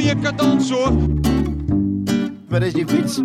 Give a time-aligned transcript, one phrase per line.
[0.00, 0.92] mooie cadans hoor.
[2.48, 3.20] Waar is die fiets?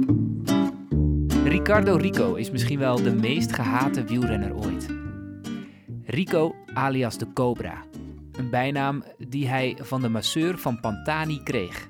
[1.44, 4.88] Ricardo Rico is misschien wel de meest gehate wielrenner ooit.
[6.06, 7.84] Rico alias de Cobra.
[8.32, 11.88] Een bijnaam die hij van de masseur van Pantani kreeg.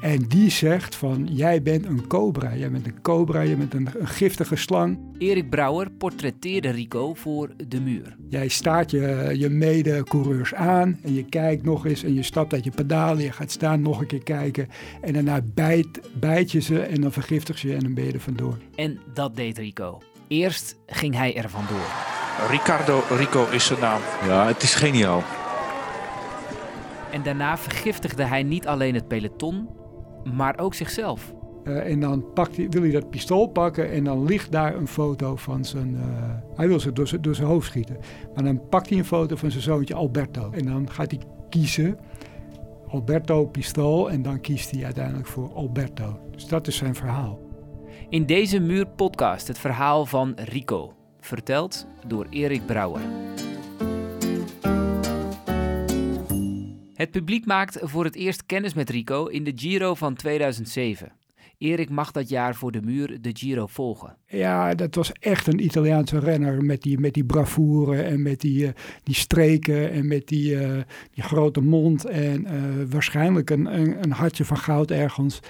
[0.00, 3.88] En die zegt van, jij bent een cobra, jij bent een cobra, je bent een,
[3.98, 4.98] een giftige slang.
[5.18, 8.16] Erik Brouwer portretteerde Rico voor De Muur.
[8.28, 12.64] Jij staat je, je mede-coureurs aan en je kijkt nog eens en je stapt uit
[12.64, 14.68] je pedalen, je gaat staan, nog een keer kijken.
[15.00, 18.20] En daarna bijt, bijt je ze en dan vergiftig je en dan ben je er
[18.20, 18.58] vandoor.
[18.74, 20.00] En dat deed Rico.
[20.28, 21.86] Eerst ging hij er vandoor.
[22.50, 24.00] Ricardo Rico is zijn naam.
[24.26, 25.22] Ja, het is geniaal.
[27.12, 29.68] En daarna vergiftigde hij niet alleen het peloton,
[30.34, 31.34] maar ook zichzelf.
[31.64, 34.88] Uh, en dan pakt hij, wil hij dat pistool pakken en dan ligt daar een
[34.88, 35.94] foto van zijn...
[35.94, 36.02] Uh,
[36.56, 37.96] hij wil ze door, door zijn hoofd schieten.
[38.34, 40.50] Maar dan pakt hij een foto van zijn zoontje Alberto.
[40.50, 41.98] En dan gaat hij kiezen,
[42.88, 46.20] Alberto pistool, en dan kiest hij uiteindelijk voor Alberto.
[46.30, 47.38] Dus dat is zijn verhaal.
[48.08, 50.92] In deze Muur-podcast het verhaal van Rico.
[51.20, 53.02] Verteld door Erik Brouwer.
[56.96, 61.12] Het publiek maakt voor het eerst kennis met Rico in de Giro van 2007.
[61.58, 64.16] Erik mag dat jaar voor de muur de Giro volgen.
[64.26, 68.64] Ja, dat was echt een Italiaanse renner met die, met die bravoure en met die,
[68.64, 68.70] uh,
[69.02, 72.52] die streken en met die, uh, die grote mond en uh,
[72.88, 75.40] waarschijnlijk een, een, een, hartje van goud ergens.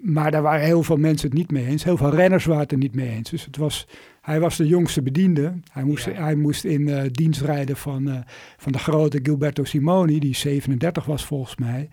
[0.00, 1.84] maar daar waren heel veel mensen het niet mee eens.
[1.84, 3.30] Heel veel renners waren het er niet mee eens.
[3.30, 3.86] Dus het was,
[4.20, 5.52] hij was de jongste bediende.
[5.72, 6.12] Hij moest, ja.
[6.12, 8.24] hij moest in dienst rijden van,
[8.56, 11.88] van de grote Gilberto Simoni, die 37 was volgens mij.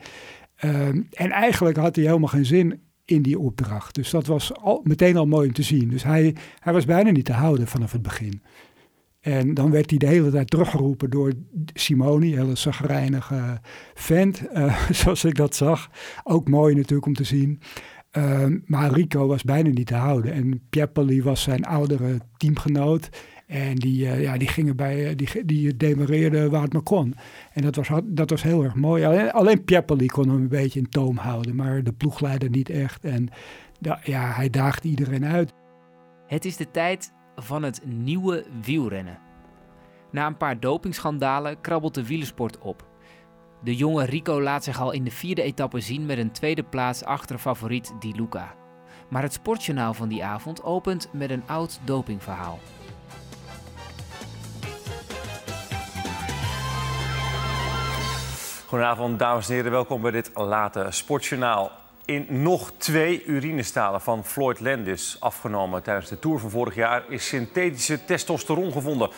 [1.12, 3.96] en eigenlijk had hij helemaal geen zin in die opdracht.
[3.96, 5.90] Dus dat was al, meteen al mooi om te zien.
[5.90, 8.42] Dus hij, hij was bijna niet te houden vanaf het begin.
[9.20, 11.34] En dan werd hij de hele tijd teruggeroepen door
[11.74, 13.60] Simoni, hele zagrijnige
[13.94, 15.90] vent, uh, zoals ik dat zag.
[16.24, 17.62] Ook mooi natuurlijk om te zien.
[18.18, 20.34] Uh, maar Rico was bijna niet te houden.
[20.34, 23.10] En Piepoli was zijn oudere teamgenoot.
[23.48, 27.16] En die, uh, ja, die gingen bij, uh, die, die demareerde waar het maar kon.
[27.54, 29.04] En dat was, dat was heel erg mooi.
[29.04, 29.66] Alleen, alleen
[30.08, 33.04] kon hem een beetje in toom houden, maar de ploegleider niet echt.
[33.06, 33.30] En
[34.04, 35.54] ja, hij daagde iedereen uit.
[36.28, 39.20] Het is de tijd van het nieuwe wielrennen.
[40.12, 42.92] Na een paar dopingschandalen krabbelt de wielersport op.
[43.64, 47.04] De jonge Rico laat zich al in de vierde etappe zien met een tweede plaats
[47.04, 48.56] achter favoriet Di Luca.
[49.10, 52.60] Maar het sportjournaal van die avond opent met een oud dopingverhaal.
[58.74, 59.72] Goedenavond, dames en heren.
[59.72, 61.72] Welkom bij dit late sportjournaal.
[62.06, 67.28] In nog twee urinestalen van Floyd Landis, afgenomen tijdens de Tour van vorig jaar, is
[67.28, 69.10] synthetische testosteron gevonden.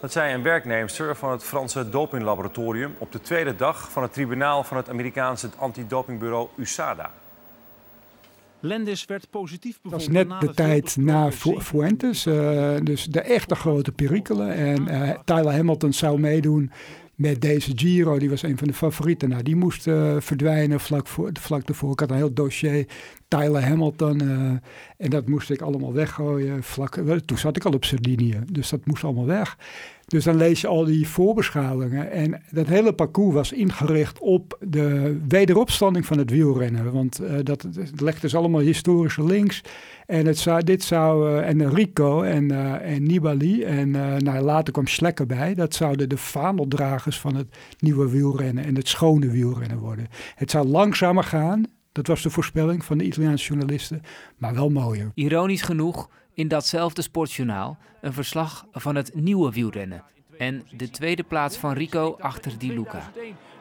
[0.00, 4.64] Dat zei een werknemster van het Franse dopinglaboratorium op de tweede dag van het tribunaal
[4.64, 7.10] van het Amerikaanse antidopingbureau USADA.
[8.60, 10.12] Landis werd positief bevonden.
[10.12, 14.54] Dat was net de tijd na Fu Fuentes, uh, dus de echte grote perikelen.
[14.54, 16.72] En uh, Tyler Hamilton zou meedoen
[17.14, 18.18] met deze Giro.
[18.18, 19.28] Die was een van de favorieten.
[19.28, 21.92] Nou, die moest uh, verdwijnen vlak, voor, vlak ervoor.
[21.92, 22.86] Ik had een heel dossier.
[23.28, 24.22] Tyler Hamilton.
[24.22, 24.50] Uh,
[24.96, 26.62] en dat moest ik allemaal weggooien.
[26.62, 28.40] Vlak, toen zat ik al op Sardinië.
[28.50, 29.58] Dus dat moest allemaal weg.
[30.06, 32.10] Dus dan lees je al die voorbeschouwingen.
[32.10, 36.92] En dat hele parcours was ingericht op de wederopstanding van het wielrennen.
[36.92, 37.66] Want uh, dat,
[37.96, 39.60] legt dus allemaal historische links.
[40.06, 42.50] En het dit zou, uh, en Rico en,
[42.82, 45.54] en Nibali en nou, later kwam Schlecker bij.
[45.54, 50.08] Dat zouden de vaandeldragers van het nieuwe wielrennen en het schone wielrennen worden.
[50.34, 51.64] Het zou langzamer gaan.
[51.92, 54.00] Dat was de voorspelling van de Italiaanse journalisten.
[54.36, 55.10] Maar wel mooier.
[55.14, 60.02] Ironisch genoeg in datzelfde sportjournaal een verslag van het nieuwe wielrennen.
[60.38, 63.10] En de tweede plaats van Rico achter Di Luca.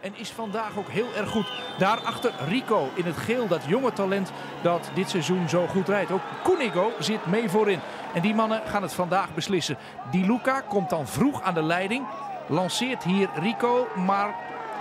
[0.01, 1.51] En is vandaag ook heel erg goed.
[1.78, 6.11] Daarachter Rico in het geel, dat jonge talent dat dit seizoen zo goed rijdt.
[6.11, 7.79] Ook Cunigo zit mee voorin.
[8.13, 9.78] En die mannen gaan het vandaag beslissen.
[10.11, 12.05] Di Luca komt dan vroeg aan de leiding.
[12.47, 14.35] Lanceert hier Rico, maar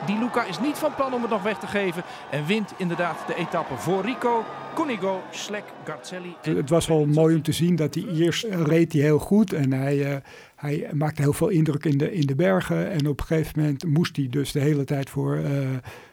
[0.07, 2.03] Di Luca is niet van plan om het nog weg te geven.
[2.31, 4.45] En wint inderdaad de etappe voor Rico.
[4.75, 6.35] Conigo, Slek, Garzelli.
[6.41, 9.53] Het was wel mooi om te zien dat hij eerst reed hij heel goed.
[9.53, 10.17] En hij, uh,
[10.57, 12.91] hij maakte heel veel indruk in de, in de bergen.
[12.91, 15.49] En op een gegeven moment moest hij dus de hele tijd voor, uh,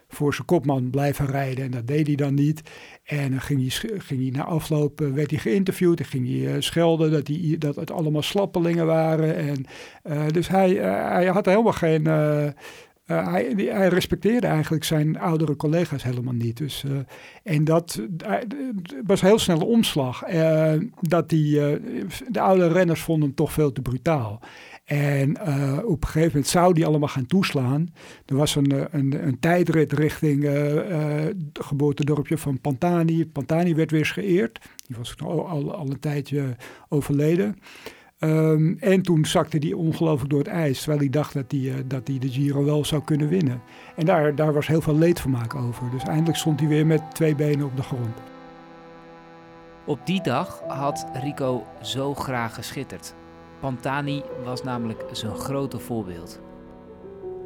[0.08, 1.66] voor zijn kopman blijven rijden.
[1.66, 2.62] En dat deed hij dan niet.
[3.04, 6.00] En dan ging hij, ging hij na afloop, uh, werd hij geïnterviewd.
[6.00, 9.36] En ging hij schelden dat, hij, dat het allemaal slappelingen waren.
[9.36, 9.66] En,
[10.32, 12.08] dus hij, hij had helemaal geen
[13.12, 16.58] uh, hij, hij, respecteerde eigenlijk zijn oudere collega's helemaal niet.
[16.58, 16.98] Dus, uh,
[17.44, 18.34] en dat uh,
[19.06, 20.24] was een heel snelle omslag.
[21.02, 21.60] dat die,
[22.28, 24.42] de oude renners vonden hem toch veel te brutaal.
[24.90, 25.30] En
[25.86, 27.94] op een gegeven moment zou die allemaal gaan toeslaan.
[28.26, 33.26] Er was een, eh, een, een tijdrit richting uh, geboortedorpje van Pantani.
[33.26, 34.60] Pantani werd weer geëerd.
[34.88, 36.56] Die was al, al een tijdje
[36.88, 37.58] overleden.
[38.20, 40.78] Um, en toen zakte hij ongelooflijk door het ijs.
[40.78, 43.62] Terwijl hij dacht dat hij, dat hij de Giro wel zou kunnen winnen.
[43.96, 45.90] En daar, daar was heel veel leedvermaak over.
[45.92, 48.18] Dus eindelijk stond hij weer met twee benen op de grond.
[49.86, 53.14] Op die dag had Rico zo graag geschitterd.
[53.60, 56.40] Pantani was namelijk zijn grote voorbeeld.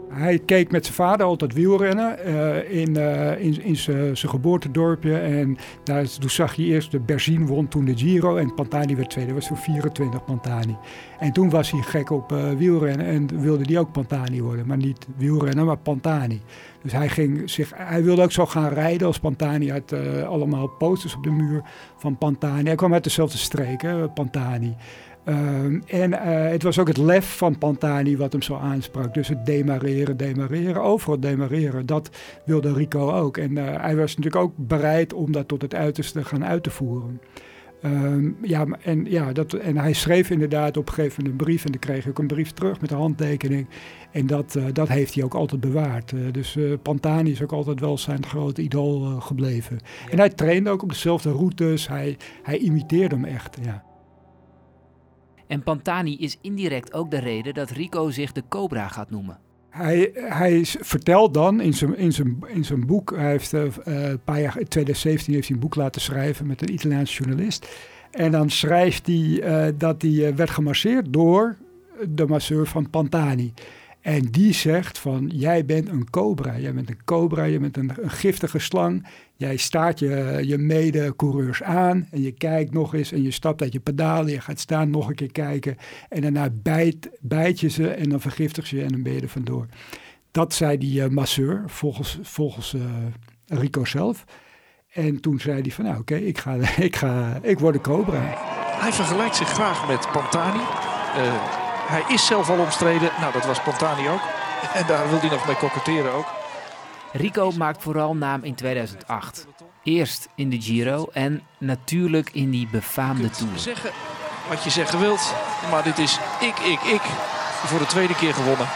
[0.09, 5.17] Hij keek met zijn vader altijd wielrennen uh, in, uh, in, in zijn geboortedorpje.
[5.17, 9.09] En daar, toen zag je eerst de Berzin won toen de Giro en Pantani werd
[9.09, 9.33] tweede.
[9.33, 10.77] Dat was voor 24 Pantani.
[11.19, 14.67] En toen was hij gek op uh, wielrennen en wilde hij ook Pantani worden.
[14.67, 16.41] Maar niet wielrennen, maar Pantani.
[16.83, 19.71] Dus hij, ging zich, hij wilde ook zo gaan rijden als Pantani.
[19.71, 19.93] Had
[20.27, 21.61] allemaal posters op de muur
[21.97, 22.63] van Pantani.
[22.63, 24.75] Hij kwam uit dezelfde streek, Pantani.
[25.25, 26.19] Um, en uh,
[26.49, 29.13] het was ook het lef van Pantani wat hem zo aansprak.
[29.13, 31.85] Dus het demareren, demareren, overal demareren.
[31.85, 32.09] Dat
[32.45, 33.37] wilde Rico ook.
[33.37, 36.69] En uh, hij was natuurlijk ook bereid om dat tot het uiterste gaan uit te
[36.69, 37.21] voeren.
[37.85, 41.65] Um, ja, en, ja, dat, en hij schreef inderdaad op een gegeven moment een brief.
[41.65, 43.67] En dan kreeg ik een brief terug met een handtekening.
[44.11, 46.13] En dat, uh, dat heeft hij ook altijd bewaard.
[46.31, 49.79] dus Pantani is ook altijd wel zijn grote idool gebleven.
[50.05, 50.11] Ja.
[50.11, 51.87] En hij trainde ook op dezelfde routes.
[51.87, 53.83] Hij, hij imiteerde hem echt, ja.
[55.47, 59.42] En Pantani is indirect ook de reden dat Rico zich de Cobra gaat noemen.
[59.73, 64.19] Hij, hij vertelt dan in zijn, in zijn, in zijn boek, hij heeft uh, een
[64.23, 67.67] paar jaar, in 2017 heeft hij een boek laten schrijven met een Italiaanse journalist.
[68.11, 71.55] En dan schrijft hij uh, dat hij werd gemasseerd door
[72.09, 73.53] de masseur van Pantani.
[74.03, 77.91] En die zegt van, jij bent een cobra, jij bent een cobra, je bent een,
[78.05, 79.07] giftige slang.
[79.35, 83.73] Jij staat je, je mede-coureurs aan en je kijkt nog eens en je stapt uit
[83.73, 84.31] je pedalen.
[84.31, 85.77] Je gaat staan, nog een keer kijken
[86.09, 89.29] en daarna bijt, bijt je ze en dan vergiftig je en dan ben je er
[89.29, 89.65] vandoor.
[90.31, 92.81] Dat zei die uh, masseur, volgens, volgens uh,
[93.45, 94.25] Rico zelf.
[94.93, 98.21] En toen zei hij van, nou oké, ik, ga, ik, ga, ik word een cobra.
[98.79, 100.63] Hij vergelijkt zich graag met Pantani.
[101.17, 103.11] Uh, hij is zelf al omstreden.
[103.19, 104.21] Nou, dat was Pantani ook.
[104.73, 106.25] En daar wil hij nog mee koketteren ook.
[107.11, 109.47] Rico maakt vooral naam in 2008.
[109.83, 113.59] Eerst in de Giro en natuurlijk in die befaamde Tour.
[113.59, 113.91] zeggen
[114.49, 115.33] wat je zeggen wilt,
[115.71, 117.01] maar dit is ik, ik, ik.
[117.65, 118.67] Voor de tweede keer gewonnen.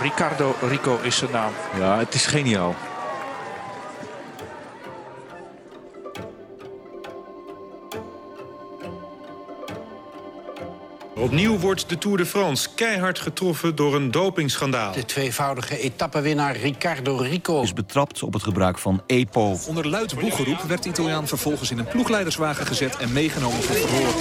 [0.00, 1.52] Ricardo Rico is zijn naam.
[1.78, 2.74] Ja, het is geniaal.
[11.24, 14.92] Opnieuw wordt de Tour de France keihard getroffen door een dopingschandaal.
[14.92, 19.58] De tweevoudige etappenwinnaar Riccardo Rico is betrapt op het gebruik van EPO.
[19.66, 24.14] Onder luid boegeroep werd de Italiaan vervolgens in een ploegleiderswagen gezet en meegenomen voor verhoor.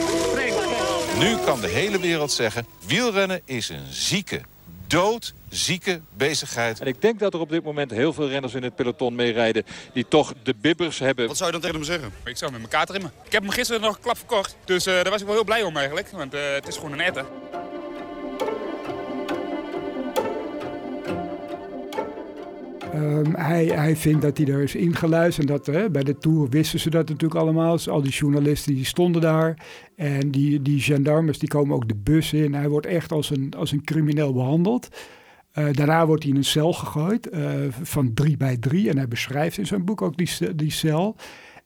[1.20, 4.42] Nu kan de hele wereld zeggen, wielrennen is een zieke,
[4.94, 6.80] doodzieke bezigheid.
[6.80, 9.66] En ik denk dat er op dit moment heel veel renners in het peloton meerijden...
[9.94, 11.28] die toch de bibbers hebben.
[11.28, 12.14] Wat zou je dan tegen hem zeggen?
[12.26, 13.12] Ik zou met elkaar trimmen.
[13.24, 14.56] Ik heb hem gisteren nog een klap verkocht.
[14.66, 16.10] Dus uh, daar was ik wel heel blij om eigenlijk.
[16.10, 17.26] Want uh, het is gewoon een etter.
[22.96, 25.50] Um, hij, hij vindt dat hij er is ingeluisterd.
[25.50, 27.78] En dat, hè, bij de Tour wisten ze dat natuurlijk allemaal.
[27.86, 29.66] Al die journalisten die stonden daar.
[29.96, 32.54] En die, die gendarmes die komen ook de bus in.
[32.54, 34.88] Hij wordt echt als een, als een crimineel behandeld.
[35.60, 37.50] Uh, daarna wordt hij in een cel gegooid uh,
[37.82, 38.90] van drie bij drie.
[38.90, 41.16] En hij beschrijft in zijn boek ook die, die cel.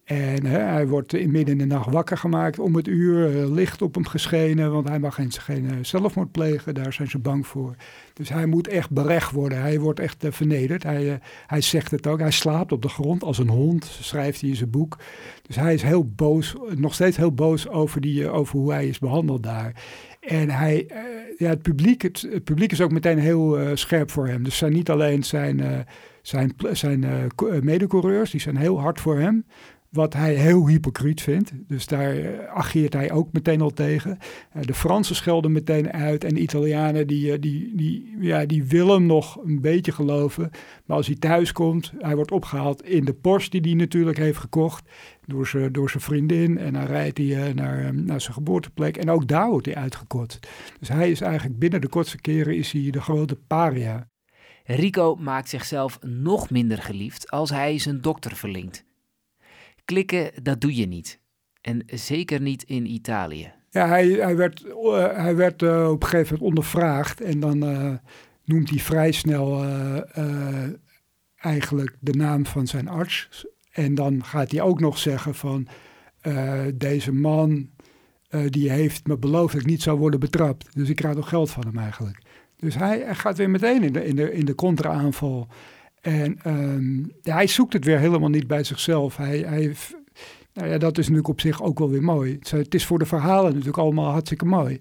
[0.07, 3.81] En hè, hij wordt midden in de nacht wakker gemaakt om het uur, uh, licht
[3.81, 7.47] op hem geschenen, want hij mag geen, geen uh, zelfmoord plegen, daar zijn ze bang
[7.47, 7.75] voor.
[8.13, 10.83] Dus hij moet echt berecht worden, hij wordt echt uh, vernederd.
[10.83, 14.49] Hij, hij zegt het ook, hij slaapt op de grond als een hond, schrijft hij
[14.49, 14.97] in zijn boek.
[15.41, 18.99] Dus hij is heel boos, nog steeds heel boos over, die, over hoe hij is
[18.99, 19.83] behandeld daar.
[20.19, 20.87] En hij,
[21.37, 24.43] ja, het, publiek, het, publiek is ook meteen heel scherp voor hem.
[24.43, 25.85] Dus zijn niet alleen zijn,
[26.21, 27.05] zijn, zijn
[27.61, 29.45] medecoureurs, die zijn heel hard voor hem.
[29.89, 31.51] Wat hij heel hypocriet vindt.
[31.67, 34.17] Dus daar uh, ageert hij ook meteen al tegen.
[34.55, 36.23] Uh, de Fransen schelden meteen uit.
[36.23, 40.49] En de Italianen die, uh, die, die, ja, die willen nog een beetje geloven.
[40.85, 44.39] Maar als hij thuis komt, hij wordt opgehaald in de Porsche die hij natuurlijk heeft
[44.39, 44.89] gekocht.
[45.25, 46.57] Door zijn, door zijn vriendin.
[46.57, 48.97] En dan rijdt hij naar, naar zijn geboorteplek.
[48.97, 50.47] En ook daar wordt hij uitgekotst.
[50.79, 54.07] Dus hij is eigenlijk binnen de kortste keren is hij de grote paria.
[54.67, 58.85] Rico maakt zichzelf nog minder geliefd als hij zijn dokter verlinkt.
[59.87, 61.19] Klikken, dat doe je niet.
[61.61, 63.53] En zeker niet in Italië.
[63.69, 67.21] Ja, hij, hij werd, uh, hij werd uh, op een gegeven moment ondervraagd.
[67.21, 67.93] En dan uh,
[68.43, 69.65] noemt hij vrij snel
[71.35, 73.45] eigenlijk de naam van zijn arts.
[73.71, 75.67] En dan gaat hij ook nog zeggen van
[76.75, 77.69] deze man
[78.27, 80.75] eh, die heeft me beloofd dat ik niet zou worden betrapt.
[80.75, 82.21] Dus ik krijg nog geld van hem eigenlijk.
[82.55, 85.47] Dus hij, hij gaat weer meteen in de, in de, in de contra-aanval.
[86.01, 89.17] En ehm, hij zoekt het weer helemaal niet bij zichzelf.
[89.17, 89.75] Hij, hij,
[90.53, 92.39] nou ja, dat is natuurlijk op zich ook wel weer mooi.
[92.49, 94.79] Het is voor de verhalen natuurlijk allemaal hartstikke mooi.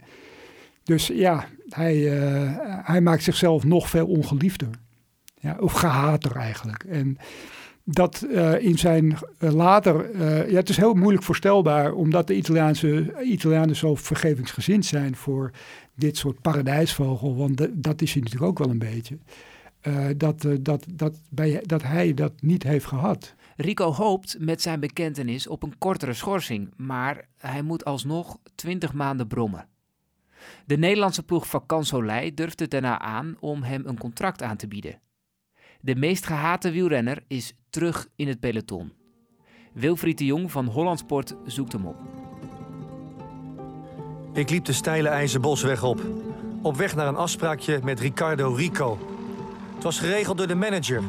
[0.83, 2.51] Dus ja, hij, uh,
[2.83, 4.69] hij maakt zichzelf nog veel ongeliefder.
[5.41, 6.85] Ja, of gehater eigenlijk.
[6.85, 7.19] En
[7.85, 10.19] dat uh, in zijn uh, later,
[10.51, 15.51] ja, het is heel moeilijk voorstelbaar, omdat de Italiaanse, Italianen zo vergevingsgezind zijn voor
[15.95, 19.19] dit soort paradijsvogel, want dat is hij natuurlijk ook wel een beetje.
[20.17, 23.35] Dat, dat, dat, bij, dat hij dat niet heeft gehad.
[23.57, 29.27] Rico hoopt met zijn bekentenis op een kortere schorsing, maar hij moet alsnog 20 maanden
[29.27, 29.69] brommen.
[30.67, 31.47] De Nederlandse ploeg
[31.81, 35.01] Soleil durft het daarna aan om hem een contract aan te bieden.
[35.81, 38.93] De meest gehate wielrenner is terug in het peloton.
[39.73, 41.97] Wilfried de Jong van Hollandsport zoekt hem op.
[44.33, 46.01] Ik liep de steile IJzerbosweg op.
[46.63, 49.16] Op weg naar een afspraakje met Ricardo Rico.
[49.77, 51.03] Het was geregeld door de manager.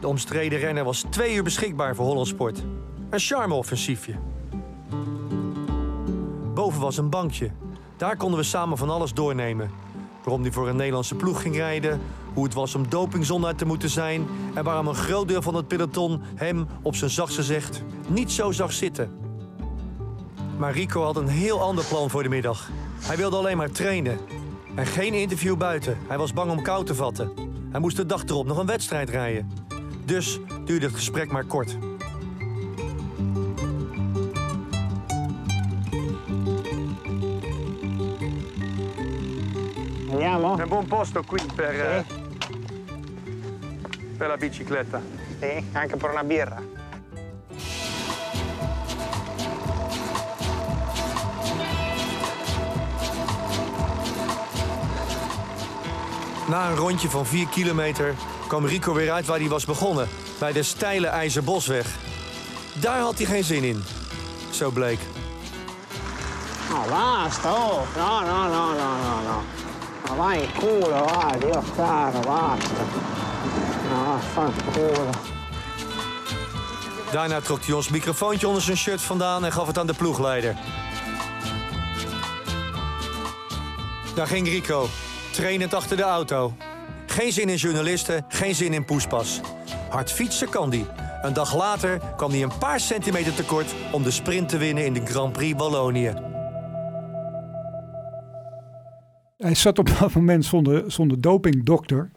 [0.00, 2.62] De omstreden renner was twee uur beschikbaar voor Hollandsport.
[3.10, 4.14] Een charme-offensiefje.
[6.54, 7.50] Boven was een bankje.
[7.96, 9.70] Daar konden we samen van alles doornemen.
[10.22, 12.00] Waarom hij voor een Nederlandse ploeg ging rijden,
[12.34, 15.68] hoe het was om dopingzondaar te moeten zijn en waarom een groot deel van het
[15.68, 19.18] peloton hem, op zijn zachtste zegt, niet zo zag zitten.
[20.56, 22.70] Maar Rico had een heel ander plan voor de middag.
[23.00, 24.18] Hij wilde alleen maar trainen.
[24.74, 25.98] En geen interview buiten.
[26.06, 27.43] Hij was bang om kou te vatten.
[27.74, 29.50] Hij moest de dag erop nog een wedstrijd rijden.
[30.04, 31.76] Dus duurde het gesprek maar kort.
[40.10, 40.56] Andiamo?
[40.56, 41.80] È un buon posto qui per, Sì.
[41.80, 42.04] eh,
[44.16, 45.00] per la bicicletta.
[45.40, 46.73] Sì, anche per una birra.
[56.46, 58.14] Na een rondje van 4 kilometer
[58.48, 60.08] kwam Rico weer uit waar hij was begonnen.
[60.38, 61.86] Bij de steile IJzerbosweg.
[62.80, 63.84] Daar had hij geen zin in.
[64.50, 64.98] Zo bleek.
[66.70, 67.96] No, basta, oh.
[67.96, 69.42] No, no, no, no, no, no.
[70.08, 72.82] Ma vai in culo, va, Dio caro, basta.
[73.90, 75.10] No, fanculo.
[77.10, 80.56] Daarna trok hij ons microfoontje onder zijn shirt vandaan en gaf het aan de ploegleider.
[84.14, 84.88] Daar ging Rico,
[85.34, 86.54] trainend achter de auto.
[87.06, 89.40] Geen zin in journalisten, geen zin in poespas.
[89.88, 90.86] Hard fietsen kan die.
[91.22, 94.92] Een dag later kwam hij een paar centimeter tekort om de sprint te winnen in
[94.92, 96.12] de Grand Prix Wallonië.
[99.36, 102.10] Hij zat op dat moment zonder, zonder dopingdokter.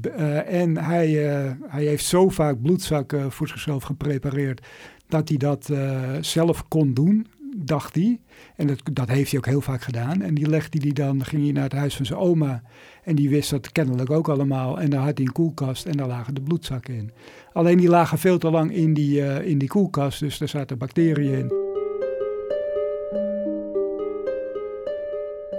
[0.00, 4.66] Eh, en hij, eh, hij heeft zo vaak bloedzakken voor zichzelf geprepareerd
[5.08, 8.20] dat hij dat eh, zelf kon doen, dacht hij.
[8.56, 10.22] En dat, dat heeft hij ook heel vaak gedaan.
[10.22, 12.62] En die legde hij dan, ging hij naar het huis van zijn oma.
[13.04, 14.80] En die wist dat kennelijk ook allemaal.
[14.80, 17.10] En daar had hij een koelkast en daar lagen de bloedzakken in.
[17.52, 20.78] Alleen die lagen veel te lang in die, eh, in die koelkast, dus daar zaten
[20.78, 21.60] bacteriën in.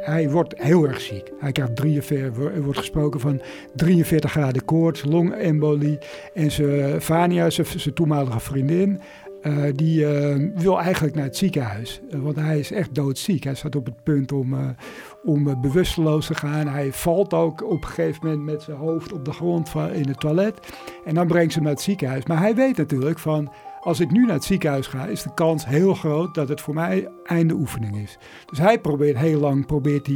[0.03, 1.31] Hij wordt heel erg ziek.
[1.39, 3.41] Hij krijgt 43, er wordt gesproken van
[3.75, 5.97] 43 graden koorts, longembolie.
[6.33, 8.99] En zijn Vania, zijn, zijn toenmalige vriendin,
[9.43, 12.01] eh, die eh, wil eigenlijk naar het ziekenhuis.
[12.09, 13.43] Eh, want hij is echt doodziek.
[13.43, 14.75] Hij staat op het punt om,
[15.23, 16.67] om bewusteloos te gaan.
[16.67, 20.07] Hij valt ook op een gegeven moment met zijn hoofd op de grond van, in
[20.07, 20.59] het toilet.
[21.05, 22.25] En dan brengt ze hem naar het ziekenhuis.
[22.25, 23.51] Maar hij weet natuurlijk van...
[23.83, 26.73] Als ik nu naar het ziekenhuis ga, is de kans heel groot dat het voor
[26.73, 28.17] mij einde oefening is.
[28.45, 30.15] Dus hij probeert heel lang probeert hij,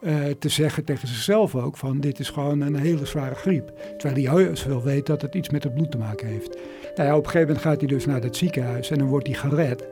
[0.00, 3.72] eh, eh, te zeggen tegen zichzelf ook van dit is gewoon een hele zware griep.
[3.98, 6.58] Terwijl hij heus wel weet dat het iets met het bloed te maken heeft.
[6.94, 9.26] Nou ja, op een gegeven moment gaat hij dus naar het ziekenhuis en dan wordt
[9.26, 9.86] hij gered.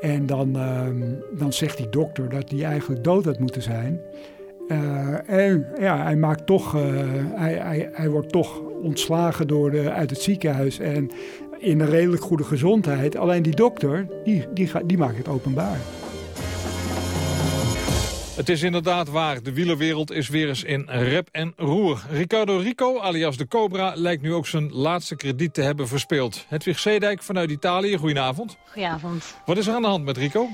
[0.00, 1.02] En dan, ehm,
[1.38, 4.00] dan zegt die dokter dat hij eigenlijk dood had moeten zijn.
[4.68, 6.72] Eh, en ja, hij, maakt toch,
[7.34, 11.10] hij, hij, hij wordt toch ontslagen door de, uit het ziekenhuis en
[11.58, 13.16] in een redelijk goede gezondheid.
[13.16, 15.78] Alleen die dokter, die, die, gaat, die maakt het openbaar.
[18.36, 19.42] Het is inderdaad waar.
[19.42, 22.04] De wielerwereld is weer eens in rep en roer.
[22.10, 26.44] Ricardo Rico, alias de Cobra, lijkt nu ook zijn laatste krediet te hebben verspeeld.
[26.48, 28.56] Hedwig Zeedijk vanuit Italië, goedenavond.
[28.64, 29.34] Goedenavond.
[29.46, 30.48] Wat is er aan de hand met Rico?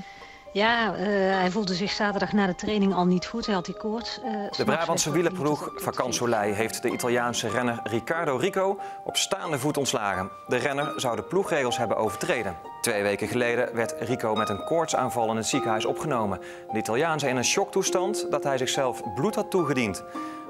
[0.53, 1.05] Ja, eh,
[1.39, 3.45] hij voelde zich zaterdag na de training al niet goed.
[3.45, 4.19] Hij had die koorts.
[4.23, 9.77] eh, De Brabantse wielerploeg Vakant Soleil heeft de Italiaanse renner Riccardo Rico op staande voet
[9.77, 10.29] ontslagen.
[10.47, 12.55] De renner zou de ploegregels hebben overtreden.
[12.81, 16.39] Twee weken geleden werd Rico met een koortsaanval in het ziekenhuis opgenomen.
[16.71, 20.03] De Italiaan zei in een shocktoestand dat hij zichzelf bloed had toegediend.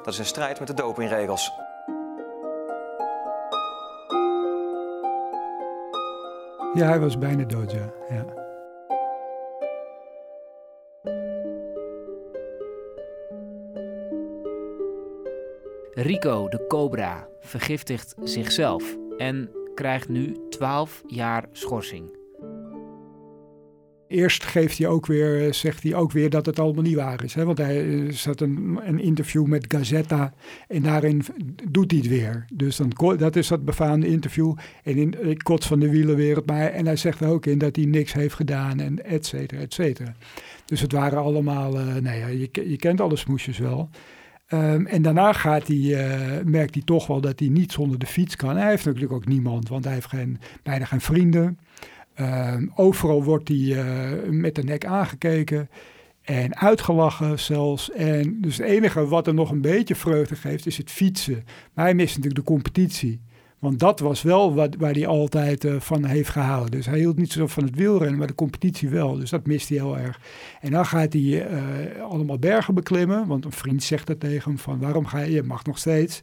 [0.04, 1.52] Dat is in strijd met de dopingregels.
[6.74, 7.90] Ja, hij was bijna dood, ja.
[8.10, 8.43] ja.
[15.96, 22.22] Rico de Cobra vergiftigt zichzelf en krijgt nu 12 jaar schorsing.
[24.08, 27.34] Eerst geeft hij ook weer, zegt hij ook weer dat het allemaal niet waar is.
[27.34, 27.46] Hè?
[27.46, 30.34] Want hij eh, zat een, een interview met Gazetta
[30.68, 31.22] en daarin
[31.72, 32.46] doet hij het weer.
[32.54, 34.56] Dus dan, dat is dat befaamde interview.
[34.84, 36.46] En in Kot van de Wielenwereld.
[36.46, 39.62] Maar, en hij zegt er ook in dat hij niks heeft gedaan en et cetera,
[39.62, 40.16] et cetera.
[40.66, 43.90] Dus het waren allemaal, uh, nou ja, je, je kent alle smoesjes wel.
[44.54, 48.06] Um, en daarna gaat hij, uh, merkt hij toch wel dat hij niet zonder de
[48.06, 48.58] fiets kan.
[48.58, 51.60] Hij heeft natuurlijk ook niemand, want hij heeft geen, bijna geen vrienden.
[52.20, 55.70] Uh, overal wordt hij uh, met de nek aangekeken
[56.22, 57.92] en uitgelachen zelfs.
[57.92, 61.44] En dus het enige wat er nog een beetje vreugde geeft is het fietsen.
[61.74, 63.22] Maar hij mist natuurlijk de competitie.
[63.64, 66.72] Want dat was wel wat, waar hij altijd uh, van heeft gehouden.
[66.72, 69.18] Dus hij hield niet zo van het wielrennen, maar de competitie wel.
[69.18, 70.20] Dus dat mist hij heel erg.
[70.62, 73.28] En dan gaat hij uh, allemaal bergen beklimmen.
[73.28, 76.22] Want een vriend zegt dat tegen hem van waarom ga je, je mag nog steeds.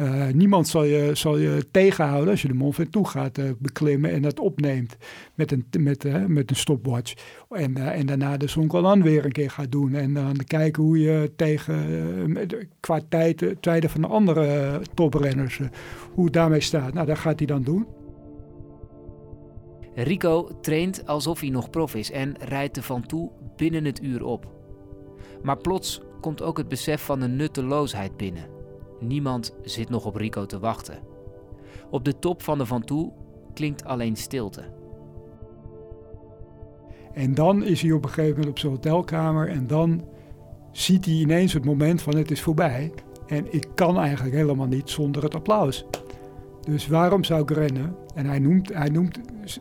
[0.00, 4.10] Uh, niemand zal je, zal je tegenhouden als je de Mont Ventoux gaat uh, beklimmen
[4.10, 4.96] en dat opneemt
[5.34, 7.14] met een, met, uh, met een stopwatch.
[7.48, 9.94] En, en daarna de Zonkolan weer een keer gaat doen.
[9.94, 12.36] En dan kijken hoe je tegen,
[12.80, 15.60] qua tijden, tijden van de andere toprenners,
[16.12, 16.92] hoe het daarmee staat.
[16.92, 17.86] Nou, dat gaat hij dan doen.
[19.94, 24.24] Rico traint alsof hij nog prof is en rijdt de Van Toe binnen het uur
[24.24, 24.52] op.
[25.42, 28.59] Maar plots komt ook het besef van de nutteloosheid binnen.
[29.00, 30.98] Niemand zit nog op Rico te wachten.
[31.90, 33.12] Op de top van de Van Toe
[33.54, 34.62] klinkt alleen stilte.
[37.12, 40.04] En dan is hij op een gegeven moment op zijn hotelkamer en dan
[40.72, 42.92] ziet hij ineens het moment van het is voorbij.
[43.26, 45.84] En ik kan eigenlijk helemaal niet zonder het applaus.
[46.60, 47.96] Dus waarom zou ik rennen?
[48.14, 49.18] En hij noemt, hij noemt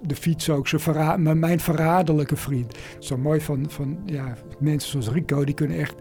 [0.07, 2.77] de fiets ook zijn verra mijn verraderlijke vriend.
[2.99, 5.95] Zo mooi van, van ja, mensen zoals Rico, die kunnen echt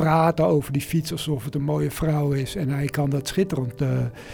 [0.00, 2.56] praten over die fiets alsof het een mooie vrouw is.
[2.56, 3.88] En hij kan dat schitterend, uh,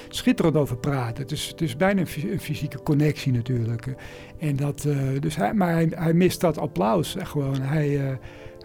[0.09, 1.23] schitterend over praten.
[1.23, 3.95] Het is, het is bijna een, fysieke connectie natuurlijk.
[4.39, 7.61] En dat, uh, dus hij, maar hij, mist dat applaus gewoon.
[7.61, 8.17] Hij, uh,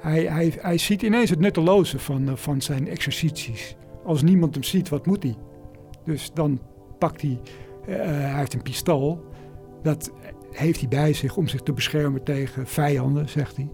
[0.02, 3.76] hij, hij, hij ziet ineens het nutteloze van, van zijn exercities.
[4.06, 5.36] Als niemand hem ziet, wat moet hij?
[6.06, 6.62] Dus dan
[7.00, 7.40] pakt hij,
[7.86, 9.26] hij heeft een pistool.
[9.84, 10.12] Dat
[10.52, 13.70] heeft hij bij zich om zich te beschermen tegen vijanden, zegt hij.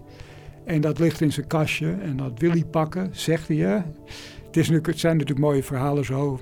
[0.68, 3.56] En dat ligt in zijn kastje en dat wil hij pakken, zegt hij.
[3.56, 6.40] Het, is het zijn natuurlijk mooie verhalen zo.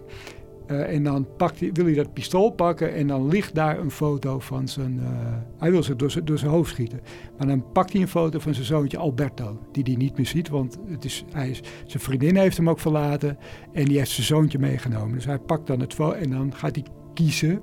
[0.70, 3.90] Uh, en dan pakt hij, wil hij dat pistool pakken en dan ligt daar een
[3.90, 4.98] foto van zijn...
[5.02, 5.08] Uh,
[5.58, 7.00] hij wil ze door, door, zijn hoofd schieten.
[7.38, 10.48] Maar dan pakt hij een foto van zijn zoontje Alberto, die hij niet meer ziet.
[10.48, 13.38] Want het is, hij is, zijn vriendin heeft hem ook verlaten
[13.72, 15.14] en die heeft zijn zoontje meegenomen.
[15.14, 16.84] Dus hij pakt dan het foto en dan gaat hij
[17.14, 17.60] kiezen...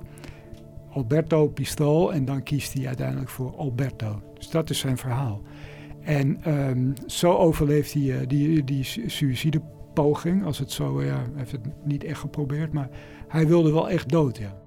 [0.90, 4.22] Alberto, pistool en dan kiest hij uiteindelijk voor Alberto.
[4.34, 5.42] Dus dat is zijn verhaal.
[6.04, 10.44] En um, zo overleeft hij uh, die, die suïcidepoging.
[10.44, 12.88] Als het zo, ja, hij heeft het niet echt geprobeerd, maar
[13.28, 14.62] hij wilde wel echt dood, ja.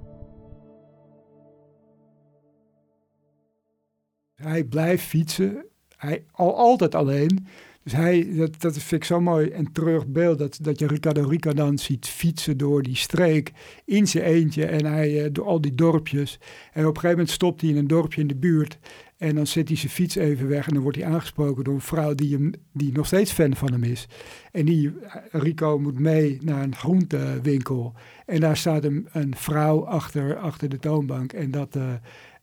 [4.35, 7.47] Hij blijft fietsen, hij al altijd alleen.
[7.87, 11.27] Dus hij, dat, dat vind ik zo mooi en terug beeld, dat, dat je Ricardo
[11.27, 13.51] Rica dan ziet fietsen door die streek
[13.85, 16.39] in zijn eentje en hij uh, door al die dorpjes.
[16.73, 18.79] En op een gegeven moment stopt hij in een dorpje in de buurt
[19.17, 21.81] en dan zet hij zijn fiets even weg en dan wordt hij aangesproken door een
[21.81, 24.07] vrouw die, hem, die nog steeds fan van hem is.
[24.51, 24.93] En die,
[25.31, 27.93] Rico moet mee naar een groentewinkel.
[28.25, 31.33] En daar staat een, een vrouw achter, achter de toonbank.
[31.33, 31.83] En, dat, uh,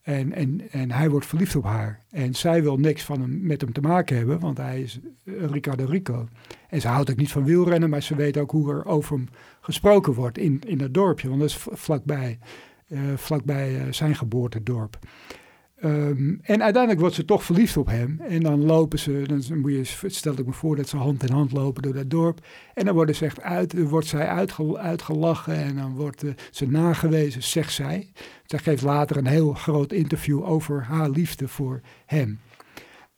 [0.05, 2.01] en, en, en hij wordt verliefd op haar.
[2.11, 5.85] En zij wil niks van hem, met hem te maken hebben, want hij is Ricardo
[5.85, 6.29] Rico.
[6.69, 9.29] En ze houdt ook niet van wielrennen, maar ze weet ook hoe er over hem
[9.61, 11.29] gesproken wordt in, in dat dorpje.
[11.29, 12.38] Want dat is vlakbij,
[12.88, 14.99] uh, vlakbij uh, zijn geboortedorp.
[15.85, 18.20] Um, en uiteindelijk wordt ze toch verliefd op hem.
[18.20, 21.33] En dan lopen ze, dan moet je, stel ik me voor dat ze hand in
[21.33, 22.47] hand lopen door dat dorp.
[22.75, 27.42] En dan ze echt uit, wordt zij uitge, uitgelachen en dan wordt uh, ze nagewezen,
[27.42, 28.12] zegt zij.
[28.44, 32.38] Zij geeft later een heel groot interview over haar liefde voor hem.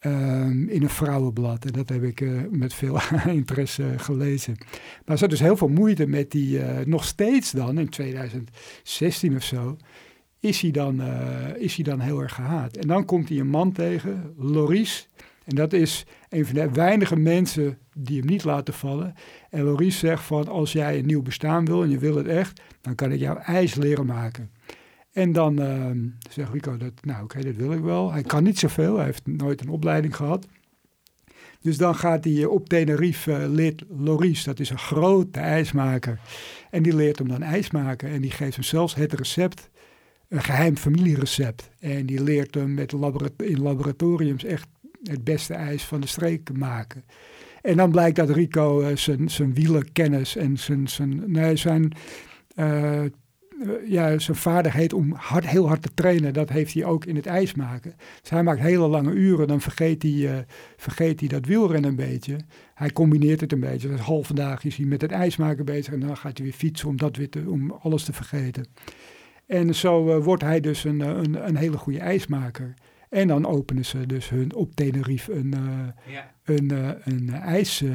[0.00, 1.64] Um, in een vrouwenblad.
[1.64, 4.56] En dat heb ik uh, met veel interesse gelezen.
[5.04, 9.36] Maar ze had dus heel veel moeite met die, uh, nog steeds dan, in 2016
[9.36, 9.76] of zo
[10.46, 12.76] is hij, dan, uh, is hij dan heel erg gehaat.
[12.76, 15.08] En dan komt hij een man tegen, Loris.
[15.44, 19.14] En dat is een van de weinige mensen die hem niet laten vallen.
[19.50, 22.60] En Loris zegt van, als jij een nieuw bestaan wil en je wil het echt,
[22.80, 24.50] dan kan ik jou ijs leren maken.
[25.12, 25.90] En dan uh,
[26.30, 28.12] zegt Rico, dat, nou oké, dat wil ik wel.
[28.12, 30.46] Hij kan niet zoveel, hij heeft nooit een opleiding gehad.
[31.60, 36.20] Dus dan gaat hij op Tenerife, uh, leert Loris, dat is een grote ijsmaker.
[36.70, 39.70] En die leert hem dan ijs maken en die geeft hem zelfs het recept
[40.28, 41.70] een geheim familierecept.
[41.78, 42.92] En die leert hem met
[43.36, 44.68] in laboratoriums echt
[45.02, 47.04] het beste ijs van de streek maken.
[47.62, 51.92] En dan blijkt dat Rico uh, zijn, zijn wielerkennis en zijn, zijn, nee, zijn,
[52.56, 53.02] uh,
[53.86, 57.26] ja, zijn vaardigheid om hard, heel hard te trainen, dat heeft hij ook in het
[57.26, 57.94] ijs maken.
[58.20, 60.36] Dus hij maakt hele lange uren, dan vergeet hij, uh,
[60.76, 62.36] vergeet hij dat wielrennen een beetje.
[62.74, 63.88] Hij combineert het een beetje.
[63.88, 66.88] Dus halve dag is hij met het ijsmaken bezig en dan gaat hij weer fietsen
[66.88, 68.66] om, dat weer om alles te vergeten.
[69.46, 72.74] En zo wordt hij dus een, een, een hele goede ijsmaker.
[73.08, 76.32] En dan openen ze dus hun op Tenerife een, uh, ja.
[76.44, 77.92] een, uh, een ijs, uh,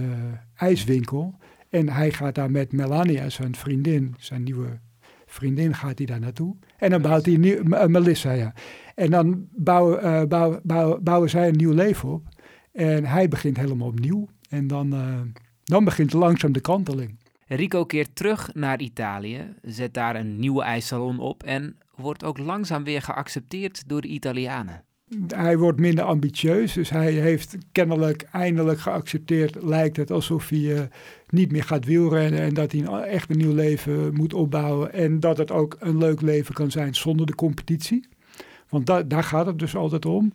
[0.56, 1.36] ijswinkel.
[1.70, 4.80] En hij gaat daar met Melania, zijn vriendin, zijn nieuwe
[5.26, 6.56] vriendin, gaat hij daar naartoe.
[6.78, 8.54] En dan bouwt hij een nieuw, Melissa, ja.
[8.96, 12.28] En dan bouwen, bouwen, bouwen, bouwen zij een nieuw leven op.
[12.72, 14.28] En hij begint helemaal opnieuw.
[14.50, 14.96] En dan,
[15.64, 17.21] dan begint langzaam de kanteling.
[17.56, 22.84] Rico keert terug naar Italië, zet daar een nieuwe ijssalon op en wordt ook langzaam
[22.84, 24.86] weer geaccepteerd door de Italianen
[25.28, 26.74] hij wordt minder ambitieus.
[26.74, 30.80] Dus hij heeft kennelijk eindelijk geaccepteerd, lijkt het, alsof hij uh,
[31.30, 32.40] niet meer gaat wielrennen.
[32.40, 34.94] En dat hij echt een nieuw leven moet opbouwen.
[34.94, 38.08] En dat het ook een leuk leven kan zijn zonder de competitie.
[38.70, 40.34] Want da daar gaat het dus altijd om.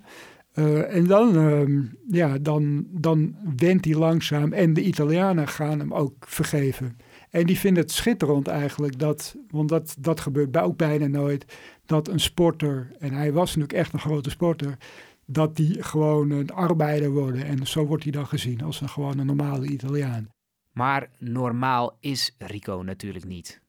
[0.54, 4.52] Uh, en dan, uh, ja, dan, dan went hij langzaam.
[4.52, 6.96] En de Italianen gaan hem ook vergeven.
[7.36, 12.08] En die vinden het schitterend eigenlijk, dat, want dat, dat gebeurt ook bijna nooit, dat
[12.08, 14.76] een sporter, en hij was natuurlijk echt een grote sporter,
[15.26, 17.44] dat die gewoon een arbeider worden.
[17.44, 20.28] En zo wordt hij dan gezien als een gewoon een normale Italiaan.
[20.72, 23.60] Maar normaal is Rico natuurlijk niet.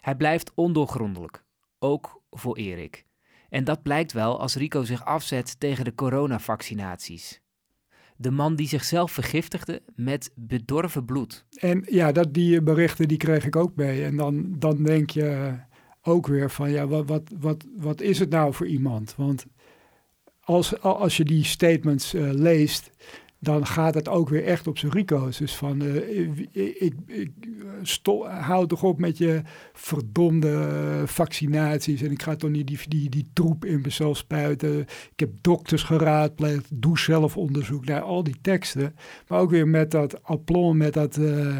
[0.00, 1.44] Hij blijft ondoorgrondelijk,
[1.78, 3.04] ook voor Erik.
[3.48, 7.40] En dat blijkt wel als Rico zich afzet tegen de coronavaccinaties.
[8.20, 11.44] De man die zichzelf vergiftigde met bedorven bloed.
[11.58, 14.04] En ja, dat, die berichten die kreeg ik ook mee.
[14.04, 15.54] En dan, dan denk je
[16.02, 19.14] ook weer van, ja, wat, wat, wat, wat is het nou voor iemand?
[19.16, 19.46] Want
[20.40, 22.90] als, als je die statements uh, leest,
[23.40, 25.38] dan gaat het ook weer echt op zijn rico's.
[25.38, 27.30] Dus van, uh, ik, ik, ik
[27.82, 32.02] stop, hou toch op met je verdomde vaccinaties.
[32.02, 34.80] En ik ga toch niet die, die, die troep in mezelf spuiten.
[34.80, 38.94] Ik heb dokters geraadpleegd, doe zelf onderzoek naar al die teksten.
[39.28, 41.16] Maar ook weer met dat aplomb, met dat...
[41.16, 41.58] Uh,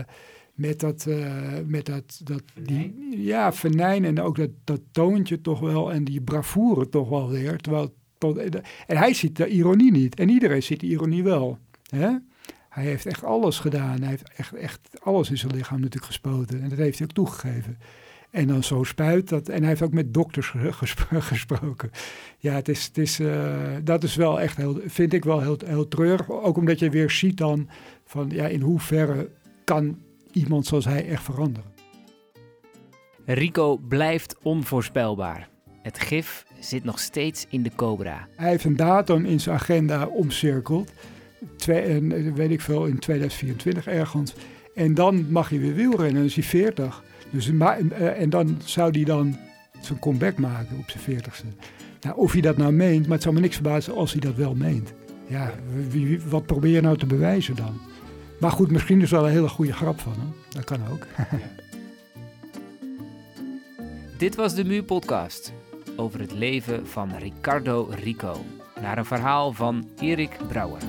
[0.55, 1.33] met dat, uh,
[1.67, 6.21] met dat, dat die, ja, venijn en ook dat, dat toontje toch wel en die
[6.21, 7.59] bravoure toch wel weer.
[7.59, 8.39] Terwijl, tot,
[8.87, 11.59] en hij ziet de ironie niet en iedereen ziet de ironie wel.
[11.89, 12.17] Hè?
[12.69, 14.01] Hij heeft echt alles gedaan.
[14.01, 16.63] Hij heeft echt, echt alles in zijn lichaam natuurlijk gespoten.
[16.63, 17.79] En dat heeft hij ook toegegeven.
[18.31, 19.49] En dan zo spuit dat.
[19.49, 20.53] En hij heeft ook met dokters
[21.33, 21.91] gesproken.
[22.39, 25.59] Ja, het is, het is, uh, dat is wel echt heel, vind ik wel heel,
[25.65, 26.31] heel treurig.
[26.31, 27.69] Ook omdat je weer ziet dan
[28.05, 29.31] van ja, in hoeverre
[29.65, 29.99] kan
[30.33, 31.73] iemand zoals hij echt veranderen.
[33.25, 35.49] Rico blijft onvoorspelbaar.
[35.83, 38.29] Het gif zit nog steeds in de cobra.
[38.37, 40.93] Hij heeft een datum in zijn agenda omcirkeld.
[41.57, 42.01] Twee,
[42.35, 44.35] weet ik veel, in 2024 ergens.
[44.75, 47.03] En dan mag hij weer wielrennen, dan is hij 40.
[47.31, 49.37] Dus, eh, en dan zou hij dan
[49.81, 51.47] zijn comeback maken op zijn 40ste.
[52.01, 54.35] Nou, of hij dat nou meent, maar het zou me niks verbazen als hij dat
[54.35, 54.93] wel meent.
[55.27, 55.55] Ja,
[56.29, 57.81] wat probeer je nou te bewijzen dan?
[58.41, 60.35] Maar goed, misschien is wel een hele goede grap van hem.
[60.49, 61.07] Dat kan ook.
[64.19, 65.53] Dit was de Mu-podcast
[65.97, 68.45] over het leven van Ricardo Rico.
[68.81, 70.83] Naar een verhaal van Erik Brouwer.